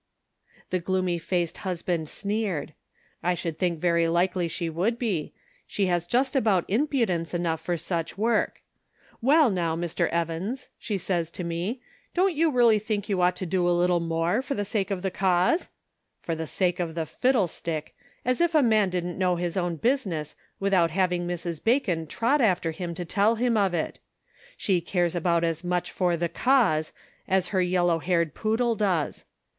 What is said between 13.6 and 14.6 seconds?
a little more, for